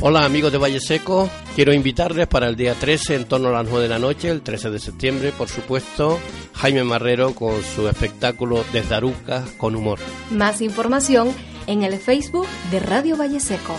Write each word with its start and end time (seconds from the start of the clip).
Hola 0.00 0.24
amigos 0.24 0.52
de 0.52 0.58
Valle 0.58 0.80
Seco, 0.80 1.28
quiero 1.54 1.72
invitarles 1.72 2.26
para 2.26 2.48
el 2.48 2.56
día 2.56 2.74
13 2.74 3.14
en 3.16 3.24
torno 3.26 3.48
a 3.48 3.52
las 3.52 3.66
9 3.68 3.82
de 3.82 3.88
la 3.88 3.98
noche, 3.98 4.28
el 4.28 4.42
13 4.42 4.70
de 4.70 4.78
septiembre, 4.78 5.32
por 5.36 5.48
supuesto, 5.48 6.18
Jaime 6.54 6.84
Marrero 6.84 7.34
con 7.34 7.62
su 7.62 7.88
espectáculo 7.88 8.64
Desde 8.72 8.94
Aruca 8.94 9.44
con 9.56 9.76
humor. 9.76 9.98
Más 10.30 10.60
información 10.60 11.32
en 11.66 11.82
el 11.82 11.98
Facebook 11.98 12.46
de 12.70 12.80
Radio 12.80 13.16
Valle 13.16 13.40
Seco. 13.40 13.74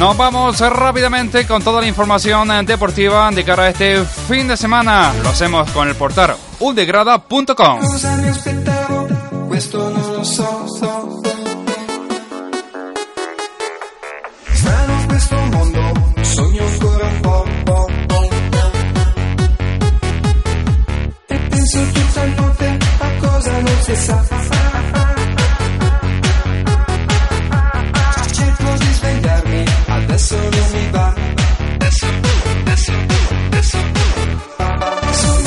Nos 0.00 0.16
vamos 0.16 0.58
rápidamente 0.58 1.46
con 1.46 1.62
toda 1.62 1.82
la 1.82 1.86
información 1.86 2.48
deportiva 2.64 3.30
de 3.30 3.44
cara 3.44 3.64
a 3.64 3.68
este 3.68 4.02
fin 4.02 4.48
de 4.48 4.56
semana. 4.56 5.12
Lo 5.22 5.28
hacemos 5.28 5.70
con 5.72 5.88
el 5.88 5.94
portal 5.94 6.36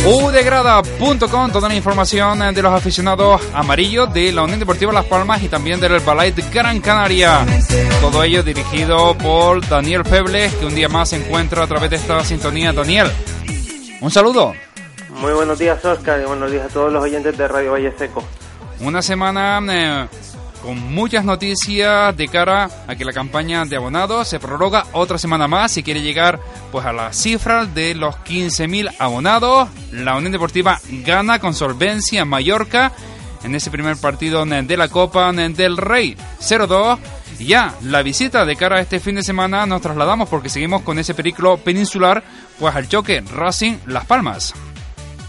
udegrada.com, 0.05 1.51
toda 1.51 1.69
la 1.69 1.75
información 1.75 2.53
de 2.53 2.61
los 2.61 2.73
aficionados 2.73 3.41
amarillos 3.53 4.13
de 4.13 4.31
la 4.31 4.43
Unión 4.43 4.59
Deportiva 4.59 4.91
Las 4.91 5.05
Palmas 5.05 5.41
y 5.43 5.47
también 5.47 5.79
del 5.79 5.99
Ballet 5.99 6.35
Gran 6.51 6.81
Canaria. 6.81 7.45
Todo 8.01 8.23
ello 8.23 8.43
dirigido 8.43 9.17
por 9.17 9.65
Daniel 9.67 10.03
Febles, 10.03 10.53
que 10.55 10.65
un 10.65 10.75
día 10.75 10.89
más 10.89 11.09
se 11.09 11.17
encuentra 11.17 11.63
a 11.63 11.67
través 11.67 11.89
de 11.89 11.95
esta 11.95 12.23
sintonía. 12.25 12.73
Daniel, 12.73 13.07
un 14.01 14.11
saludo. 14.11 14.53
Muy 15.09 15.31
buenos 15.31 15.57
días, 15.59 15.83
Oscar, 15.85 16.19
y 16.19 16.25
buenos 16.25 16.51
días 16.51 16.65
a 16.65 16.69
todos 16.69 16.91
los 16.91 17.01
oyentes 17.01 17.37
de 17.37 17.47
Radio 17.47 17.71
Valle 17.71 17.93
Seco. 17.97 18.23
Una 18.81 19.01
semana 19.01 19.61
eh, 19.71 20.07
con 20.63 20.79
muchas 20.93 21.25
noticias 21.25 22.15
de 22.15 22.27
cara 22.29 22.69
a 22.87 22.95
que 22.95 23.03
la 23.03 23.11
campaña 23.11 23.65
de 23.65 23.75
abonados 23.75 24.29
se 24.29 24.39
prorroga 24.39 24.85
otra 24.93 25.17
semana 25.17 25.45
más 25.45 25.75
y 25.75 25.83
quiere 25.83 26.01
llegar 26.01 26.39
pues 26.71 26.85
a 26.85 26.93
las 26.93 27.17
cifras 27.17 27.75
de 27.75 27.93
los 27.95 28.15
15.000 28.15 28.95
abonados. 28.97 29.67
La 29.91 30.15
Unión 30.15 30.31
Deportiva 30.31 30.79
gana 31.05 31.39
con 31.39 31.53
solvencia 31.53 32.21
en 32.21 32.29
Mallorca 32.29 32.93
en 33.43 33.55
ese 33.55 33.71
primer 33.71 33.97
partido 33.97 34.45
de 34.45 34.77
la 34.77 34.87
Copa 34.87 35.33
del 35.33 35.75
Rey 35.75 36.15
0-2. 36.39 36.97
Ya 37.39 37.75
la 37.81 38.01
visita 38.01 38.45
de 38.45 38.55
cara 38.55 38.77
a 38.77 38.81
este 38.81 39.01
fin 39.01 39.15
de 39.15 39.23
semana 39.23 39.65
nos 39.65 39.81
trasladamos 39.81 40.29
porque 40.29 40.47
seguimos 40.47 40.83
con 40.83 40.97
ese 40.97 41.13
periclo 41.13 41.57
peninsular 41.57 42.23
pues 42.57 42.73
al 42.73 42.87
choque 42.87 43.21
Racing 43.35 43.79
Las 43.85 44.05
Palmas. 44.05 44.53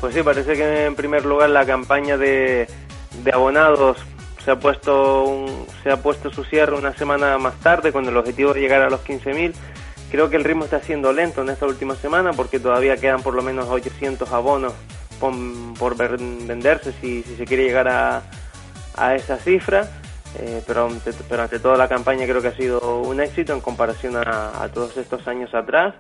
Pues 0.01 0.15
sí, 0.15 0.23
parece 0.23 0.53
que 0.53 0.85
en 0.85 0.95
primer 0.95 1.25
lugar 1.25 1.51
la 1.51 1.67
campaña 1.67 2.17
de, 2.17 2.69
de 3.25 3.33
abonados 3.33 3.97
se 4.45 4.51
ha 4.51 4.59
puesto 4.59 5.47
se 5.83 5.91
ha 5.91 5.97
puesto 5.97 6.31
su 6.31 6.45
cierre 6.45 6.77
una 6.77 6.93
semana 6.93 7.39
más 7.39 7.55
tarde 7.61 7.93
con 7.93 8.07
el 8.07 8.17
objetivo 8.17 8.53
de 8.53 8.61
llegar 8.61 8.83
a 8.83 8.91
los 8.91 9.05
15.000. 9.05 9.55
Creo 10.11 10.31
que 10.31 10.37
el 10.37 10.45
ritmo 10.45 10.65
está 10.65 10.81
siendo 10.81 11.13
lento 11.13 11.43
en 11.43 11.49
esta 11.49 11.67
última 11.67 11.97
semana 11.97 12.33
porque 12.33 12.61
todavía 12.61 12.97
quedan 12.97 13.23
por 13.23 13.35
lo 13.35 13.43
menos 13.43 13.69
800 13.69 14.31
abonos 14.33 14.75
por, 15.19 15.97
venderse 15.97 16.93
si, 17.01 17.23
se 17.23 17.45
quiere 17.47 17.65
llegar 17.65 17.89
a, 17.89 18.23
a 18.97 19.15
esa 19.15 19.39
cifra. 19.39 19.89
Eh, 20.39 20.63
pero, 20.67 20.87
ante, 20.87 21.13
pero 21.29 21.43
ante 21.43 21.61
toda 21.61 21.77
la 21.77 21.89
campaña 21.89 22.27
creo 22.27 22.43
que 22.43 22.49
ha 22.49 22.57
sido 22.57 23.01
un 23.03 23.21
éxito 23.21 23.53
en 23.53 23.61
comparación 23.61 24.17
a 24.17 24.69
todos 24.73 24.97
estos 24.97 25.27
años 25.27 25.55
atrás. 25.55 25.95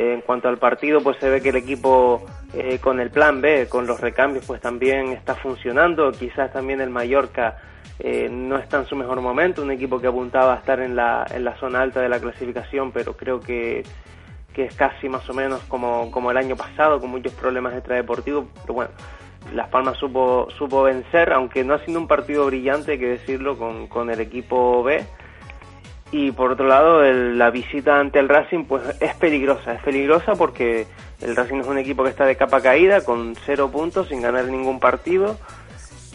En 0.00 0.20
cuanto 0.20 0.48
al 0.48 0.58
partido, 0.58 1.00
pues 1.00 1.16
se 1.18 1.28
ve 1.28 1.42
que 1.42 1.48
el 1.48 1.56
equipo 1.56 2.24
eh, 2.54 2.78
con 2.80 3.00
el 3.00 3.10
plan 3.10 3.40
B, 3.40 3.66
con 3.68 3.84
los 3.84 4.00
recambios, 4.00 4.46
pues 4.46 4.60
también 4.60 5.08
está 5.08 5.34
funcionando. 5.34 6.12
Quizás 6.12 6.52
también 6.52 6.80
el 6.80 6.88
Mallorca 6.88 7.58
eh, 7.98 8.28
no 8.30 8.58
está 8.58 8.76
en 8.78 8.86
su 8.86 8.94
mejor 8.94 9.20
momento, 9.20 9.60
un 9.60 9.72
equipo 9.72 10.00
que 10.00 10.06
apuntaba 10.06 10.54
a 10.54 10.58
estar 10.58 10.78
en 10.78 10.94
la, 10.94 11.26
en 11.34 11.42
la 11.42 11.58
zona 11.58 11.82
alta 11.82 12.00
de 12.00 12.08
la 12.08 12.20
clasificación, 12.20 12.92
pero 12.92 13.16
creo 13.16 13.40
que, 13.40 13.82
que 14.54 14.66
es 14.66 14.74
casi 14.76 15.08
más 15.08 15.28
o 15.28 15.34
menos 15.34 15.62
como, 15.64 16.12
como 16.12 16.30
el 16.30 16.36
año 16.36 16.54
pasado, 16.54 17.00
con 17.00 17.10
muchos 17.10 17.32
problemas 17.32 17.74
extradeportivos. 17.74 18.44
Pero 18.62 18.74
bueno, 18.74 18.90
Las 19.52 19.68
Palmas 19.68 19.96
supo, 19.96 20.46
supo 20.56 20.84
vencer, 20.84 21.32
aunque 21.32 21.64
no 21.64 21.74
ha 21.74 21.84
sido 21.84 21.98
un 21.98 22.06
partido 22.06 22.46
brillante, 22.46 22.92
hay 22.92 22.98
que 23.00 23.08
decirlo, 23.08 23.58
con, 23.58 23.88
con 23.88 24.10
el 24.10 24.20
equipo 24.20 24.80
B 24.84 25.04
y 26.10 26.32
por 26.32 26.52
otro 26.52 26.66
lado 26.66 27.02
la 27.02 27.50
visita 27.50 27.98
ante 27.98 28.18
el 28.18 28.28
Racing 28.28 28.64
pues 28.64 28.82
es 29.00 29.14
peligrosa, 29.16 29.74
es 29.74 29.82
peligrosa 29.82 30.34
porque 30.34 30.86
el 31.20 31.36
Racing 31.36 31.56
es 31.56 31.66
un 31.66 31.78
equipo 31.78 32.04
que 32.04 32.10
está 32.10 32.24
de 32.24 32.36
capa 32.36 32.60
caída 32.60 33.02
con 33.02 33.34
cero 33.44 33.70
puntos 33.70 34.08
sin 34.08 34.22
ganar 34.22 34.46
ningún 34.46 34.80
partido. 34.80 35.36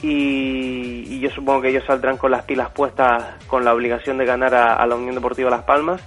Y, 0.02 1.20
yo 1.22 1.30
supongo 1.30 1.62
que 1.62 1.70
ellos 1.70 1.86
saldrán 1.86 2.18
con 2.18 2.30
las 2.30 2.44
pilas 2.44 2.70
puestas 2.72 3.24
con 3.48 3.64
la 3.64 3.74
obligación 3.74 4.18
de 4.18 4.26
ganar 4.26 4.54
a, 4.54 4.86
la 4.86 4.96
Unión 4.96 5.16
Deportiva 5.16 5.50
Las 5.50 5.64
Palmas. 5.64 6.02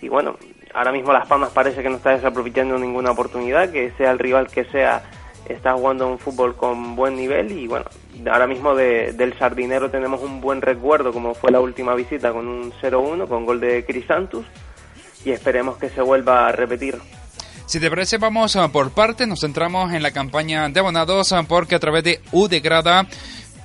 Y 0.00 0.08
bueno, 0.08 0.36
ahora 0.72 0.92
mismo 0.92 1.12
Las 1.12 1.26
Palmas 1.26 1.50
parece 1.50 1.82
que 1.82 1.90
no 1.90 1.96
está 1.96 2.10
desaprovechando 2.10 2.78
ninguna 2.78 3.10
oportunidad, 3.10 3.72
que 3.72 3.90
sea 3.92 4.12
el 4.12 4.20
rival 4.20 4.46
que 4.46 4.64
sea 4.66 5.02
está 5.48 5.74
jugando 5.74 6.06
un 6.06 6.18
fútbol 6.18 6.56
con 6.56 6.94
buen 6.94 7.16
nivel 7.16 7.52
y 7.52 7.66
bueno, 7.66 7.86
ahora 8.30 8.46
mismo 8.46 8.74
de, 8.74 9.12
del 9.12 9.36
Sardinero 9.38 9.90
tenemos 9.90 10.20
un 10.22 10.40
buen 10.40 10.60
recuerdo 10.60 11.12
como 11.12 11.34
fue 11.34 11.50
la 11.50 11.60
última 11.60 11.94
visita 11.94 12.32
con 12.32 12.46
un 12.46 12.72
0-1 12.72 13.26
con 13.26 13.46
gol 13.46 13.60
de 13.60 13.84
Crisantus 13.84 14.44
y 15.24 15.30
esperemos 15.30 15.78
que 15.78 15.90
se 15.90 16.02
vuelva 16.02 16.48
a 16.48 16.52
repetir. 16.52 16.98
Si 17.66 17.80
te 17.80 17.90
parece, 17.90 18.16
vamos 18.18 18.56
por 18.72 18.90
partes, 18.92 19.28
nos 19.28 19.40
centramos 19.40 19.92
en 19.92 20.02
la 20.02 20.10
campaña 20.10 20.68
de 20.68 20.80
abonados 20.80 21.34
porque 21.46 21.74
a 21.74 21.78
través 21.78 22.04
de 22.04 22.20
U 22.32 22.48
de 22.48 22.60
Grada 22.60 23.06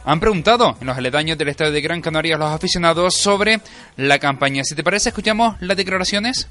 han 0.06 0.20
preguntado 0.20 0.76
en 0.82 0.88
los 0.88 0.98
aledaños 0.98 1.38
del 1.38 1.48
Estadio 1.48 1.72
de 1.72 1.82
Gran 1.82 2.02
Canaria 2.02 2.36
a 2.36 2.40
los 2.40 2.50
aficionados 2.50 3.16
sobre 3.16 3.62
la 3.96 4.20
campaña. 4.20 4.64
Si 4.66 4.76
te 4.76 4.84
parece, 4.84 5.10
escuchamos 5.10 5.56
las 5.62 5.78
declaraciones. 5.78 6.50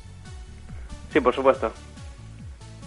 Sí, 1.13 1.21
por 1.21 1.35
supuesto 1.35 1.73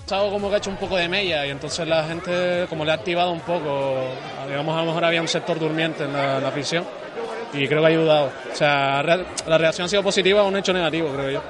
estado 0.05 0.29
como 0.29 0.49
que 0.49 0.55
ha 0.55 0.57
hecho 0.59 0.69
un 0.69 0.77
poco 0.77 0.95
de 0.97 1.09
mella 1.09 1.47
y 1.47 1.49
entonces 1.49 1.87
la 1.87 2.03
gente 2.03 2.67
como 2.69 2.85
le 2.85 2.91
ha 2.91 2.93
activado 2.93 3.31
un 3.31 3.39
poco, 3.39 3.95
digamos 4.47 4.77
a 4.77 4.81
lo 4.81 4.85
mejor 4.85 5.03
había 5.03 5.19
un 5.19 5.27
sector 5.27 5.57
durmiente 5.57 6.03
en 6.03 6.13
la, 6.13 6.39
la 6.39 6.49
afición 6.49 6.85
y 7.51 7.67
creo 7.67 7.81
que 7.81 7.87
ha 7.87 7.89
ayudado. 7.89 8.31
O 8.53 8.55
sea, 8.55 9.01
la 9.01 9.57
reacción 9.57 9.85
ha 9.85 9.89
sido 9.89 10.03
positiva 10.03 10.41
a 10.41 10.43
un 10.43 10.57
hecho 10.57 10.73
negativo, 10.73 11.09
creo 11.09 11.31
yo. 11.31 11.41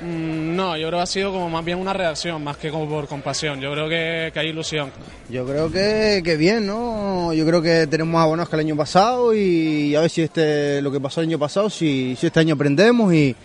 Mm, 0.00 0.56
no, 0.56 0.78
yo 0.78 0.86
creo 0.88 0.98
que 0.98 1.02
ha 1.02 1.06
sido 1.06 1.30
como 1.30 1.50
más 1.50 1.62
bien 1.62 1.76
una 1.76 1.92
reacción, 1.92 2.42
más 2.42 2.56
que 2.56 2.70
como 2.70 2.88
por 2.88 3.06
compasión. 3.06 3.60
Yo 3.60 3.70
creo 3.70 3.86
que, 3.86 4.32
hay 4.34 4.48
ilusión. 4.48 4.90
Yo 5.28 5.44
creo 5.44 5.70
que, 5.70 6.22
que, 6.24 6.38
bien, 6.38 6.66
¿no? 6.66 7.34
Yo 7.34 7.44
creo 7.44 7.60
que 7.60 7.86
tenemos 7.86 8.14
más 8.14 8.22
abonos 8.22 8.48
que 8.48 8.56
el 8.56 8.60
año 8.60 8.76
pasado 8.76 9.34
y 9.34 9.94
a 9.94 10.00
ver 10.00 10.08
si 10.08 10.22
este, 10.22 10.80
lo 10.80 10.90
que 10.90 11.00
pasó 11.00 11.20
el 11.20 11.26
año 11.26 11.38
pasado, 11.38 11.68
si, 11.68 12.16
si 12.16 12.28
este 12.28 12.40
año 12.40 12.54
aprendemos 12.54 13.12
y, 13.12 13.36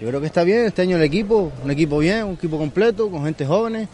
yo 0.00 0.06
creo 0.08 0.20
que 0.20 0.26
está 0.26 0.44
bien 0.44 0.64
este 0.64 0.82
año 0.82 0.96
el 0.96 1.02
equipo, 1.02 1.50
un 1.64 1.70
equipo 1.70 1.98
bien, 1.98 2.24
un 2.24 2.34
equipo 2.34 2.56
completo, 2.56 3.10
con 3.10 3.24
gente 3.24 3.44
jóvenes. 3.44 3.88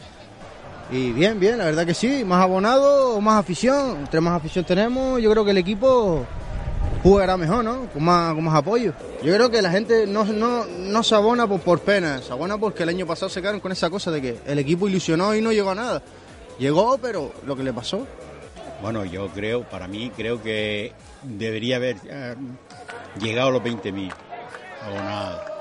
Y 0.91 1.13
bien, 1.13 1.41
bien, 1.41 1.57
la 1.57 1.65
verdad 1.65 1.87
que 1.87 1.95
sí, 1.95 2.25
más 2.25 2.43
abonados, 2.43 3.21
más 3.23 3.41
afición, 3.41 4.01
entre 4.01 4.21
más 4.21 4.35
afición 4.35 4.67
tenemos, 4.67 5.21
yo 5.21 5.31
creo 5.31 5.45
que 5.45 5.53
el 5.53 5.59
equipo 5.59 6.27
jugará 7.03 7.39
mejor, 7.39 7.65
¿no? 7.65 7.89
Con 7.91 8.05
más, 8.05 8.35
con 8.35 8.45
más 8.45 8.55
apoyo. 8.55 8.93
Yo 9.23 9.35
creo 9.35 9.51
que 9.51 9.63
la 9.63 9.71
gente 9.71 10.07
no, 10.07 10.27
no, 10.27 10.67
no 10.67 11.03
se 11.03 11.15
abona 11.15 11.47
por, 11.47 11.61
por 11.61 11.81
pena, 11.81 12.21
se 12.21 12.31
abona 12.33 12.59
porque 12.59 12.83
el 12.83 12.91
año 12.91 13.07
pasado 13.07 13.31
se 13.31 13.41
quedaron 13.41 13.61
con 13.61 13.73
esa 13.73 13.89
cosa 13.89 14.11
de 14.11 14.21
que 14.21 14.39
el 14.47 14.59
equipo 14.59 14.87
ilusionó 14.87 15.35
y 15.35 15.41
no 15.41 15.53
llegó 15.53 15.71
a 15.71 15.75
nada. 15.75 16.03
Llegó, 16.59 16.99
pero 16.99 17.33
lo 17.47 17.57
que 17.57 17.63
le 17.63 17.73
pasó. 17.73 18.07
Bueno, 18.83 19.07
yo 19.07 19.29
creo, 19.29 19.63
para 19.63 19.89
mí, 19.89 20.13
creo 20.15 20.43
que 20.43 20.93
debería 21.23 21.77
haber 21.77 21.97
eh, 22.07 22.35
llegado 23.19 23.51
los 23.51 23.63
20.000 23.63 24.13
abonados 24.87 25.54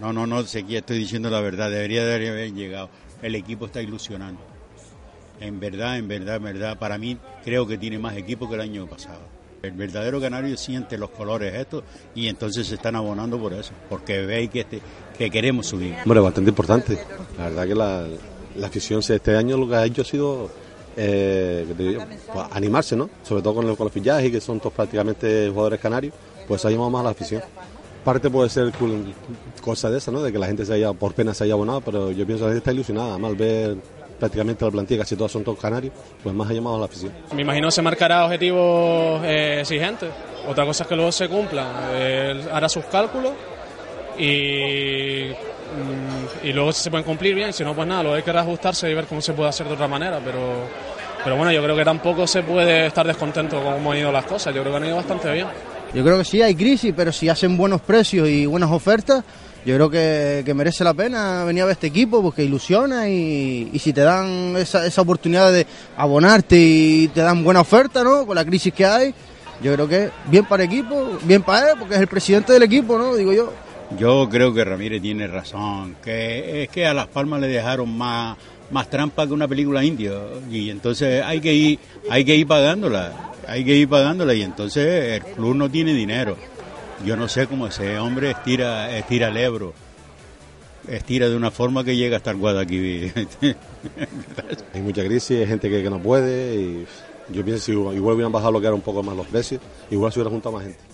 no, 0.00 0.12
no, 0.12 0.26
no, 0.26 0.44
qué 0.44 0.78
estoy 0.78 0.98
diciendo 0.98 1.30
la 1.30 1.40
verdad, 1.40 1.70
debería 1.70 2.04
de 2.04 2.28
haber 2.28 2.52
llegado. 2.52 2.88
El 3.22 3.34
equipo 3.34 3.66
está 3.66 3.82
ilusionando. 3.82 4.40
En 5.40 5.60
verdad, 5.60 5.98
en 5.98 6.08
verdad, 6.08 6.36
en 6.36 6.42
verdad, 6.44 6.78
para 6.78 6.98
mí 6.98 7.16
creo 7.44 7.66
que 7.66 7.78
tiene 7.78 7.98
más 7.98 8.16
equipo 8.16 8.48
que 8.48 8.56
el 8.56 8.60
año 8.60 8.86
pasado. 8.86 9.20
El 9.62 9.72
verdadero 9.72 10.20
canario 10.20 10.56
siente 10.56 10.96
los 10.98 11.10
colores 11.10 11.52
estos 11.54 11.82
y 12.14 12.28
entonces 12.28 12.66
se 12.66 12.76
están 12.76 12.94
abonando 12.94 13.38
por 13.38 13.52
eso, 13.52 13.72
porque 13.88 14.24
veis 14.24 14.50
que, 14.50 14.60
este, 14.60 14.80
que 15.16 15.30
queremos 15.30 15.66
subir. 15.66 15.96
Bueno, 16.04 16.22
bastante 16.22 16.50
importante. 16.50 16.98
La 17.36 17.44
verdad 17.48 17.66
que 17.66 17.74
la, 17.74 18.06
la 18.56 18.66
afición 18.66 19.00
este 19.00 19.36
año 19.36 19.56
lo 19.56 19.68
que 19.68 19.74
ha 19.74 19.84
hecho 19.84 20.02
ha 20.02 20.04
sido 20.04 20.50
eh, 20.96 21.64
pues, 22.32 22.46
animarse, 22.52 22.96
¿no? 22.96 23.08
Sobre 23.22 23.42
todo 23.42 23.56
con, 23.56 23.66
los, 23.66 23.76
con 23.76 23.86
los 23.86 23.92
fichajes, 23.92 24.30
que 24.30 24.40
son 24.40 24.58
todos 24.58 24.72
prácticamente 24.72 25.48
jugadores 25.48 25.80
canarios, 25.80 26.14
pues 26.46 26.64
ayudamos 26.64 26.92
más 26.92 27.00
a 27.00 27.04
la 27.04 27.10
afición. 27.10 27.42
Parte 28.04 28.30
puede 28.30 28.48
ser 28.48 28.72
cosa 29.60 29.90
de 29.90 29.98
esa, 29.98 30.10
¿no? 30.10 30.22
De 30.22 30.32
que 30.32 30.38
la 30.38 30.46
gente 30.46 30.64
se 30.64 30.74
haya, 30.74 30.92
por 30.92 31.14
pena 31.14 31.34
se 31.34 31.44
haya 31.44 31.54
abonado, 31.54 31.80
pero 31.80 32.10
yo 32.10 32.24
pienso 32.24 32.44
que 32.44 32.48
la 32.48 32.54
gente 32.54 32.58
está 32.58 32.72
ilusionada, 32.72 33.18
mal 33.18 33.34
ver 33.34 33.76
prácticamente 34.18 34.64
la 34.64 34.70
plantilla, 34.70 35.00
casi 35.00 35.16
todos 35.16 35.30
son 35.30 35.44
todos 35.44 35.58
canarios, 35.58 35.92
pues 36.22 36.34
más 36.34 36.50
ha 36.50 36.52
llamado 36.52 36.76
a 36.76 36.78
la 36.80 36.84
afición. 36.86 37.12
Me 37.34 37.42
imagino 37.42 37.70
se 37.70 37.82
marcará 37.82 38.24
objetivos 38.24 39.22
eh, 39.24 39.58
exigentes. 39.60 40.10
Otra 40.48 40.64
cosa 40.64 40.84
es 40.84 40.88
que 40.88 40.96
luego 40.96 41.12
se 41.12 41.28
cumplan. 41.28 41.66
hará 42.52 42.68
sus 42.68 42.84
cálculos 42.86 43.32
y, 44.18 45.26
mm, 45.28 46.46
y 46.46 46.52
luego 46.52 46.72
si 46.72 46.82
se 46.82 46.90
pueden 46.90 47.04
cumplir 47.04 47.34
bien, 47.34 47.52
si 47.52 47.62
no, 47.62 47.74
pues 47.74 47.86
nada, 47.86 48.02
luego 48.02 48.16
hay 48.16 48.22
que 48.22 48.32
reajustarse 48.32 48.90
y 48.90 48.94
ver 48.94 49.06
cómo 49.06 49.20
se 49.20 49.32
puede 49.32 49.50
hacer 49.50 49.66
de 49.68 49.74
otra 49.74 49.86
manera, 49.86 50.20
pero, 50.24 50.40
pero 51.22 51.36
bueno, 51.36 51.52
yo 51.52 51.62
creo 51.62 51.76
que 51.76 51.84
tampoco 51.84 52.26
se 52.26 52.42
puede 52.42 52.86
estar 52.86 53.06
descontento 53.06 53.62
con 53.62 53.74
cómo 53.74 53.92
han 53.92 53.98
ido 53.98 54.10
las 54.10 54.24
cosas, 54.24 54.54
yo 54.54 54.62
creo 54.62 54.72
que 54.72 54.76
han 54.78 54.86
ido 54.86 54.96
bastante 54.96 55.32
bien. 55.32 55.46
Yo 55.94 56.04
creo 56.04 56.18
que 56.18 56.24
sí 56.24 56.42
hay 56.42 56.54
crisis, 56.54 56.92
pero 56.96 57.12
si 57.12 57.28
hacen 57.28 57.56
buenos 57.56 57.80
precios 57.80 58.28
y 58.28 58.46
buenas 58.46 58.70
ofertas, 58.70 59.24
yo 59.64 59.74
creo 59.74 59.90
que, 59.90 60.52
merece 60.54 60.84
la 60.84 60.94
pena 60.94 61.44
venir 61.44 61.62
a 61.62 61.66
ver 61.66 61.72
este 61.72 61.88
equipo 61.88 62.22
porque 62.22 62.44
ilusiona 62.44 63.08
y, 63.08 63.78
si 63.78 63.92
te 63.92 64.02
dan 64.02 64.54
esa, 64.56 64.86
esa, 64.86 65.02
oportunidad 65.02 65.52
de 65.52 65.66
abonarte 65.96 66.56
y 66.58 67.08
te 67.08 67.20
dan 67.20 67.42
buena 67.42 67.60
oferta, 67.60 68.04
¿no? 68.04 68.26
Con 68.26 68.36
la 68.36 68.44
crisis 68.44 68.72
que 68.72 68.86
hay, 68.86 69.14
yo 69.62 69.74
creo 69.74 69.88
que 69.88 70.10
bien 70.30 70.44
para 70.44 70.62
el 70.62 70.70
equipo, 70.70 71.18
bien 71.24 71.42
para 71.42 71.70
él, 71.70 71.76
porque 71.78 71.94
es 71.94 72.00
el 72.00 72.06
presidente 72.06 72.52
del 72.52 72.62
equipo, 72.62 72.96
¿no? 72.96 73.14
Digo 73.14 73.32
yo. 73.32 73.52
Yo 73.98 74.28
creo 74.28 74.52
que 74.52 74.64
Ramírez 74.64 75.00
tiene 75.00 75.26
razón, 75.26 75.96
que 76.02 76.62
es 76.62 76.68
que 76.68 76.86
a 76.86 76.92
Las 76.92 77.06
Palmas 77.06 77.40
le 77.40 77.48
dejaron 77.48 77.96
más, 77.96 78.36
más 78.70 78.88
trampa 78.90 79.26
que 79.26 79.32
una 79.32 79.48
película 79.48 79.82
indio 79.82 80.42
y 80.50 80.70
entonces 80.70 81.22
hay 81.24 81.40
que 81.40 81.54
ir, 81.54 81.78
hay 82.10 82.24
que 82.24 82.36
ir 82.36 82.46
pagándola, 82.46 83.27
hay 83.48 83.64
que 83.64 83.74
ir 83.74 83.88
pagándola 83.88 84.34
y 84.34 84.42
entonces 84.42 85.22
el 85.22 85.34
club 85.34 85.54
no 85.56 85.70
tiene 85.70 85.94
dinero. 85.94 86.36
Yo 87.04 87.16
no 87.16 87.28
sé 87.28 87.46
cómo 87.46 87.66
ese 87.66 87.98
hombre 87.98 88.30
estira, 88.30 88.96
estira 88.96 89.28
el 89.28 89.36
Ebro, 89.36 89.72
estira 90.86 91.28
de 91.28 91.36
una 91.36 91.50
forma 91.50 91.82
que 91.84 91.96
llega 91.96 92.18
hasta 92.18 92.30
el 92.30 92.36
Guadalquivir. 92.36 93.12
hay 94.74 94.80
mucha 94.82 95.04
crisis, 95.04 95.38
hay 95.38 95.46
gente 95.46 95.70
que, 95.70 95.88
no 95.88 95.98
puede 96.00 96.54
y 96.56 96.86
yo 97.30 97.44
pienso 97.44 97.66
que 97.66 97.72
igual 97.72 98.14
hubieran 98.14 98.32
bajado 98.32 98.52
lo 98.52 98.60
que 98.60 98.66
era 98.66 98.74
un 98.74 98.82
poco 98.82 99.02
más 99.02 99.16
los 99.16 99.26
precios, 99.26 99.60
igual 99.90 100.12
se 100.12 100.18
hubiera 100.18 100.30
juntado 100.30 100.56
más 100.56 100.64
gente. 100.64 100.87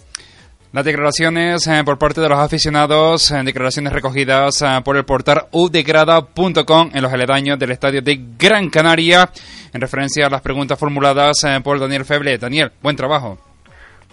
Las 0.75 0.85
declaraciones 0.85 1.69
eh, 1.69 1.83
por 1.85 1.99
parte 1.99 2.21
de 2.21 2.29
los 2.29 2.37
aficionados, 2.37 3.31
eh, 3.31 3.41
declaraciones 3.45 3.93
recogidas 3.93 4.61
eh, 4.61 4.81
por 4.85 4.97
el 4.97 5.05
portal 5.05 5.43
udegrada.com 5.53 6.91
en 6.93 7.01
los 7.01 7.13
aledaños 7.13 7.61
del 7.61 7.71
estadio 7.71 8.03
de 8.03 8.19
Gran 8.37 8.71
Canaria, 8.71 9.31
en 9.73 9.81
referencia 9.81 10.27
a 10.27 10.31
las 10.31 10.43
preguntas 10.43 10.77
formuladas 10.77 11.47
por 11.63 11.79
Daniel 11.79 12.05
Feble. 12.05 12.39
Daniel, 12.39 12.73
buen 12.83 12.97
trabajo. 12.97 13.39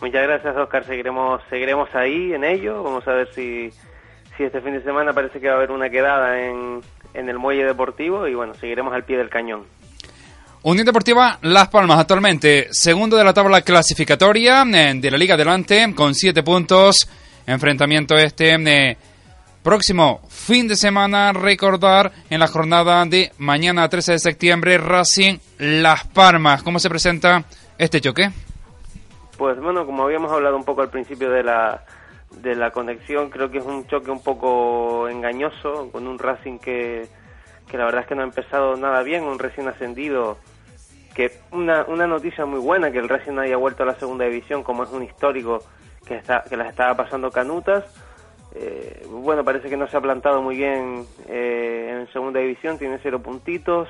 Muchas 0.01 0.21
gracias, 0.21 0.55
Oscar. 0.55 0.85
Seguiremos, 0.85 1.41
seguiremos 1.49 1.89
ahí 1.95 2.31
en 2.31 2.43
ello. 2.43 2.83
Vamos 2.83 3.07
a 3.07 3.13
ver 3.13 3.33
si, 3.33 3.71
si 4.37 4.43
este 4.43 4.61
fin 4.61 4.73
de 4.73 4.83
semana 4.83 5.13
parece 5.13 5.39
que 5.39 5.47
va 5.47 5.53
a 5.53 5.57
haber 5.57 5.71
una 5.71 5.89
quedada 5.89 6.43
en, 6.43 6.81
en 7.15 7.27
el 7.27 7.39
muelle 7.39 7.65
deportivo 7.65 8.27
y 8.27 8.35
bueno, 8.35 8.53
seguiremos 8.53 8.93
al 8.93 9.03
pie 9.03 9.17
del 9.17 9.31
cañón. 9.31 9.63
Unión 10.63 10.85
Deportiva 10.85 11.39
Las 11.41 11.69
Palmas 11.69 11.97
actualmente 11.97 12.67
segundo 12.69 13.17
de 13.17 13.23
la 13.23 13.33
tabla 13.33 13.63
clasificatoria 13.63 14.61
eh, 14.61 14.93
de 14.95 15.09
la 15.09 15.17
Liga 15.17 15.33
Adelante 15.33 15.91
con 15.95 16.13
siete 16.13 16.43
puntos. 16.43 17.09
Enfrentamiento 17.47 18.15
este 18.15 18.53
eh, 18.53 18.95
próximo 19.63 20.21
fin 20.29 20.67
de 20.67 20.75
semana. 20.75 21.33
Recordar 21.33 22.11
en 22.29 22.39
la 22.39 22.45
jornada 22.45 23.03
de 23.05 23.31
mañana 23.39 23.89
13 23.89 24.11
de 24.11 24.19
septiembre 24.19 24.77
Racing 24.77 25.39
Las 25.57 26.05
Palmas. 26.05 26.61
¿Cómo 26.61 26.77
se 26.77 26.89
presenta 26.89 27.43
este 27.79 27.99
choque? 27.99 28.29
Pues 29.39 29.59
bueno, 29.59 29.87
como 29.87 30.03
habíamos 30.03 30.31
hablado 30.31 30.57
un 30.57 30.63
poco 30.63 30.83
al 30.83 30.91
principio 30.91 31.31
de 31.31 31.41
la, 31.41 31.85
de 32.39 32.53
la 32.53 32.69
conexión, 32.69 33.31
creo 33.31 33.49
que 33.49 33.57
es 33.57 33.65
un 33.65 33.87
choque 33.87 34.11
un 34.11 34.21
poco 34.21 35.09
engañoso 35.09 35.89
con 35.91 36.05
un 36.05 36.19
Racing 36.19 36.59
que, 36.59 37.07
que 37.67 37.77
la 37.79 37.85
verdad 37.85 38.01
es 38.01 38.07
que 38.07 38.13
no 38.13 38.21
ha 38.21 38.25
empezado 38.25 38.75
nada 38.75 39.01
bien, 39.01 39.23
un 39.23 39.39
recién 39.39 39.67
ascendido 39.67 40.37
que 41.13 41.31
una, 41.51 41.83
una 41.87 42.07
noticia 42.07 42.45
muy 42.45 42.59
buena 42.59 42.91
que 42.91 42.99
el 42.99 43.09
Racing 43.09 43.37
haya 43.37 43.57
vuelto 43.57 43.83
a 43.83 43.85
la 43.85 43.95
segunda 43.95 44.25
división 44.25 44.63
como 44.63 44.83
es 44.83 44.91
un 44.91 45.03
histórico 45.03 45.63
que 46.05 46.15
está 46.15 46.43
que 46.47 46.57
las 46.57 46.69
estaba 46.69 46.95
pasando 46.95 47.31
canutas. 47.31 47.85
Eh, 48.53 49.05
bueno 49.09 49.43
parece 49.43 49.69
que 49.69 49.77
no 49.77 49.87
se 49.87 49.95
ha 49.95 50.01
plantado 50.01 50.41
muy 50.41 50.57
bien 50.57 51.05
eh, 51.29 51.97
en 52.01 52.11
segunda 52.11 52.39
división 52.39 52.77
tiene 52.77 52.99
cero 53.01 53.21
puntitos. 53.21 53.89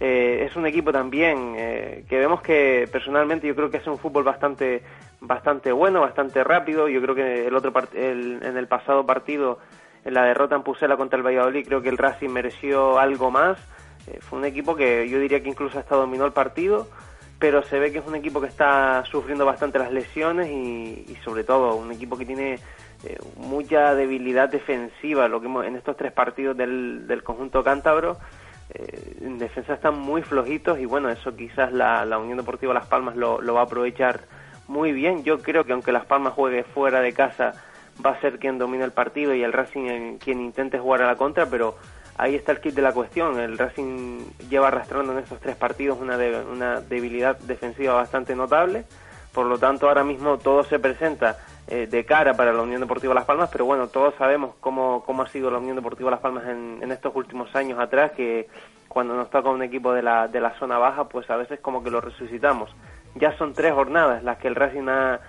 Eh, 0.00 0.46
es 0.48 0.54
un 0.54 0.64
equipo 0.66 0.92
también 0.92 1.56
que 1.56 2.18
vemos 2.18 2.40
que 2.40 2.88
personalmente 2.92 3.48
yo 3.48 3.56
creo 3.56 3.68
que 3.68 3.78
hace 3.78 3.90
un 3.90 3.98
fútbol 3.98 4.22
bastante 4.22 4.82
bastante 5.20 5.72
bueno 5.72 6.00
bastante 6.00 6.44
rápido. 6.44 6.88
Yo 6.88 7.00
creo 7.00 7.14
que 7.14 7.46
el 7.46 7.54
otro 7.54 7.72
el, 7.94 8.40
en 8.42 8.56
el 8.56 8.66
pasado 8.68 9.04
partido 9.06 9.58
en 10.04 10.14
la 10.14 10.24
derrota 10.24 10.54
en 10.54 10.62
Pusela 10.62 10.96
contra 10.96 11.16
el 11.16 11.26
Valladolid 11.26 11.66
creo 11.66 11.82
que 11.82 11.88
el 11.88 11.98
Racing 11.98 12.30
mereció 12.30 12.98
algo 12.98 13.30
más 13.30 13.58
eh, 14.08 14.18
fue 14.20 14.38
un 14.38 14.44
equipo 14.44 14.74
que 14.74 15.08
yo 15.08 15.18
diría 15.18 15.42
que 15.42 15.48
incluso 15.48 15.78
hasta 15.78 15.96
dominó 15.96 16.24
el 16.24 16.32
partido, 16.32 16.88
pero 17.38 17.62
se 17.62 17.78
ve 17.78 17.92
que 17.92 17.98
es 17.98 18.06
un 18.06 18.16
equipo 18.16 18.40
que 18.40 18.48
está 18.48 19.04
sufriendo 19.04 19.44
bastante 19.44 19.78
las 19.78 19.92
lesiones 19.92 20.50
y, 20.50 21.16
sobre 21.24 21.44
todo 21.44 21.76
un 21.76 21.92
equipo 21.92 22.16
que 22.16 22.26
tiene 22.26 22.58
eh, 23.04 23.18
mucha 23.36 23.94
debilidad 23.94 24.48
defensiva, 24.48 25.28
lo 25.28 25.40
que 25.40 25.46
en 25.66 25.76
estos 25.76 25.96
tres 25.96 26.12
partidos 26.12 26.56
del, 26.56 27.06
del 27.06 27.22
conjunto 27.22 27.62
cántabro. 27.62 28.18
Eh, 28.70 29.16
en 29.22 29.38
defensa 29.38 29.74
están 29.74 29.98
muy 29.98 30.20
flojitos 30.22 30.78
y 30.78 30.84
bueno, 30.84 31.08
eso 31.08 31.34
quizás 31.34 31.72
la, 31.72 32.04
la 32.04 32.18
Unión 32.18 32.36
Deportiva 32.36 32.74
Las 32.74 32.86
Palmas 32.86 33.16
lo, 33.16 33.40
lo 33.40 33.54
va 33.54 33.60
a 33.60 33.64
aprovechar 33.64 34.20
muy 34.66 34.92
bien. 34.92 35.24
Yo 35.24 35.38
creo 35.38 35.64
que 35.64 35.72
aunque 35.72 35.92
Las 35.92 36.04
Palmas 36.04 36.34
juegue 36.34 36.64
fuera 36.64 37.00
de 37.00 37.12
casa, 37.12 37.54
va 38.04 38.10
a 38.10 38.20
ser 38.20 38.38
quien 38.38 38.58
domine 38.58 38.84
el 38.84 38.92
partido 38.92 39.34
y 39.34 39.42
el 39.42 39.52
Racing 39.52 40.18
quien 40.18 40.40
intente 40.40 40.78
jugar 40.78 41.02
a 41.02 41.06
la 41.06 41.16
contra, 41.16 41.46
pero 41.46 41.76
ahí 42.18 42.34
está 42.34 42.52
el 42.52 42.60
kit 42.60 42.74
de 42.74 42.82
la 42.82 42.92
cuestión. 42.92 43.38
El 43.40 43.56
Racing 43.56 44.18
lleva 44.50 44.68
arrastrando 44.68 45.12
en 45.12 45.20
estos 45.20 45.40
tres 45.40 45.56
partidos 45.56 45.98
una, 46.00 46.18
una 46.52 46.80
debilidad 46.80 47.38
defensiva 47.38 47.94
bastante 47.94 48.34
notable. 48.34 48.84
Por 49.32 49.46
lo 49.46 49.58
tanto, 49.58 49.88
ahora 49.88 50.04
mismo 50.04 50.38
todo 50.38 50.64
se 50.64 50.78
presenta 50.78 51.38
eh, 51.68 51.86
de 51.86 52.04
cara 52.04 52.34
para 52.34 52.52
la 52.52 52.62
Unión 52.62 52.80
Deportiva 52.80 53.14
Las 53.14 53.24
Palmas, 53.24 53.50
pero 53.52 53.64
bueno, 53.64 53.86
todos 53.86 54.14
sabemos 54.16 54.54
cómo, 54.58 55.04
cómo 55.06 55.22
ha 55.22 55.28
sido 55.28 55.50
la 55.50 55.58
Unión 55.58 55.76
Deportiva 55.76 56.10
Las 56.10 56.20
Palmas 56.20 56.44
en, 56.46 56.78
en 56.82 56.90
estos 56.90 57.14
últimos 57.14 57.54
años 57.54 57.78
atrás, 57.78 58.12
que 58.12 58.48
cuando 58.88 59.14
nos 59.14 59.30
toca 59.30 59.50
un 59.50 59.62
equipo 59.62 59.92
de 59.92 60.02
la, 60.02 60.28
de 60.28 60.40
la 60.40 60.58
zona 60.58 60.78
baja, 60.78 61.08
pues 61.08 61.30
a 61.30 61.36
veces 61.36 61.60
como 61.60 61.84
que 61.84 61.90
lo 61.90 62.00
resucitamos. 62.00 62.74
Ya 63.14 63.36
son 63.36 63.52
tres 63.52 63.74
jornadas 63.74 64.24
las 64.24 64.38
que 64.38 64.48
el 64.48 64.54
Racing 64.54 64.88
ha, 64.88 65.20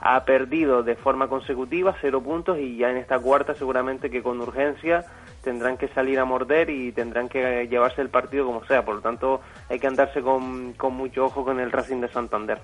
ha 0.00 0.24
perdido 0.24 0.82
de 0.82 0.94
forma 0.94 1.28
consecutiva, 1.28 1.96
cero 2.00 2.22
puntos, 2.22 2.58
y 2.58 2.76
ya 2.76 2.90
en 2.90 2.96
esta 2.96 3.18
cuarta 3.18 3.54
seguramente 3.54 4.08
que 4.08 4.22
con 4.22 4.40
urgencia 4.40 5.04
tendrán 5.42 5.76
que 5.76 5.88
salir 5.88 6.18
a 6.18 6.24
morder 6.24 6.70
y 6.70 6.92
tendrán 6.92 7.28
que 7.28 7.66
llevarse 7.70 8.02
el 8.02 8.08
partido 8.08 8.46
como 8.46 8.64
sea. 8.66 8.84
Por 8.84 8.96
lo 8.96 9.00
tanto, 9.00 9.40
hay 9.68 9.78
que 9.78 9.86
andarse 9.86 10.20
con, 10.20 10.72
con 10.74 10.94
mucho 10.94 11.24
ojo 11.24 11.44
con 11.44 11.60
el 11.60 11.72
Racing 11.72 12.00
de 12.00 12.08
Santander. 12.08 12.58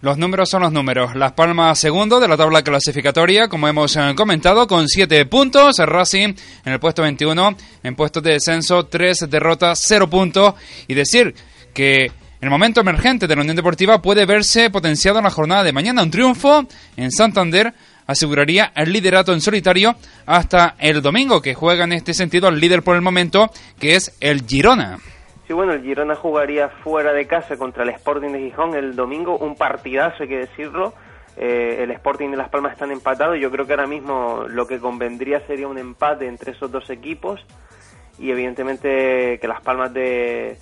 Los 0.00 0.16
números 0.16 0.48
son 0.48 0.62
los 0.62 0.70
números. 0.70 1.16
Las 1.16 1.32
Palmas 1.32 1.76
segundo 1.76 2.20
de 2.20 2.28
la 2.28 2.36
tabla 2.36 2.62
clasificatoria, 2.62 3.48
como 3.48 3.66
hemos 3.66 3.96
eh, 3.96 4.14
comentado, 4.16 4.68
con 4.68 4.86
siete 4.86 5.26
puntos. 5.26 5.80
El 5.80 5.88
Racing 5.88 6.34
en 6.64 6.72
el 6.72 6.78
puesto 6.78 7.02
21, 7.02 7.56
en 7.82 7.96
puesto 7.96 8.20
de 8.20 8.34
descenso, 8.34 8.86
tres 8.86 9.26
derrotas, 9.28 9.82
cero 9.84 10.08
puntos. 10.08 10.54
Y 10.86 10.94
decir 10.94 11.34
que 11.74 12.12
el 12.40 12.50
momento 12.50 12.80
emergente 12.80 13.26
de 13.26 13.34
la 13.34 13.40
Unión 13.40 13.56
Deportiva 13.56 14.00
puede 14.00 14.24
verse 14.24 14.70
potenciado 14.70 15.18
en 15.18 15.24
la 15.24 15.30
jornada 15.30 15.64
de 15.64 15.72
mañana. 15.72 16.04
Un 16.04 16.12
triunfo 16.12 16.64
en 16.96 17.10
Santander 17.10 17.74
aseguraría 18.08 18.72
el 18.74 18.92
liderato 18.92 19.32
en 19.32 19.40
solitario 19.40 19.94
hasta 20.26 20.74
el 20.80 21.00
domingo, 21.00 21.40
que 21.40 21.54
juega 21.54 21.84
en 21.84 21.92
este 21.92 22.14
sentido 22.14 22.48
el 22.48 22.58
líder 22.58 22.82
por 22.82 22.96
el 22.96 23.02
momento, 23.02 23.50
que 23.78 23.94
es 23.94 24.16
el 24.20 24.44
Girona. 24.44 24.98
Sí, 25.46 25.52
bueno, 25.52 25.74
el 25.74 25.82
Girona 25.82 26.16
jugaría 26.16 26.68
fuera 26.82 27.12
de 27.12 27.26
casa 27.26 27.56
contra 27.56 27.84
el 27.84 27.90
Sporting 27.90 28.32
de 28.32 28.40
Gijón 28.40 28.74
el 28.74 28.96
domingo, 28.96 29.38
un 29.38 29.54
partidazo, 29.54 30.24
hay 30.24 30.28
que 30.28 30.38
decirlo. 30.38 30.94
Eh, 31.36 31.84
el 31.84 31.90
Sporting 31.92 32.30
y 32.30 32.36
Las 32.36 32.48
Palmas 32.48 32.72
están 32.72 32.90
empatados. 32.90 33.38
Yo 33.40 33.50
creo 33.50 33.64
que 33.64 33.72
ahora 33.72 33.86
mismo 33.86 34.44
lo 34.48 34.66
que 34.66 34.80
convendría 34.80 35.46
sería 35.46 35.68
un 35.68 35.78
empate 35.78 36.26
entre 36.26 36.52
esos 36.52 36.72
dos 36.72 36.90
equipos 36.90 37.40
y 38.18 38.30
evidentemente 38.30 39.38
que 39.38 39.48
Las 39.48 39.60
Palmas 39.60 39.94
de, 39.94 40.58